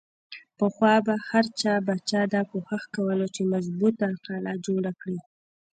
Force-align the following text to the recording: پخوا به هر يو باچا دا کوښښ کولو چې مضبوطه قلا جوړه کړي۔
پخوا 0.57 0.93
به 1.05 1.15
هر 1.29 1.45
يو 1.63 1.75
باچا 1.87 2.21
دا 2.33 2.41
کوښښ 2.49 2.83
کولو 2.95 3.27
چې 3.35 3.41
مضبوطه 3.53 4.07
قلا 4.25 4.53
جوړه 4.65 4.91
کړي۔ 5.01 5.19